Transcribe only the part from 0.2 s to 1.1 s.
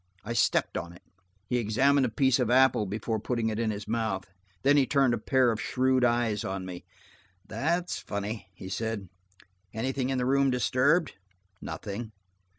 I stepped on it."